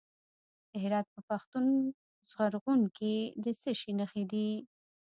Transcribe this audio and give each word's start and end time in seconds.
د 0.69 0.71
هرات 0.83 1.07
په 1.15 1.21
پښتون 1.29 1.65
زرغون 2.33 2.81
کې 2.97 3.13
د 3.43 3.45
څه 3.61 3.69
شي 3.79 3.91
نښې 3.99 4.23
دي؟ 4.31 4.49